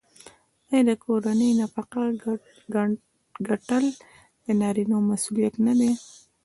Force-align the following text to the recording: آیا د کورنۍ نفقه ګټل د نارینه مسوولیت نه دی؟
آیا 0.71 0.81
د 0.87 0.91
کورنۍ 1.03 1.51
نفقه 1.61 1.99
ګټل 3.47 3.85
د 4.45 4.47
نارینه 4.61 4.97
مسوولیت 5.09 5.55
نه 5.65 5.73
دی؟ 5.79 5.91